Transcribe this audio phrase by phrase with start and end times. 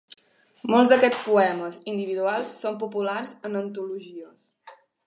[0.73, 4.53] Molts d'aquests poemes individuals són populars en antologies.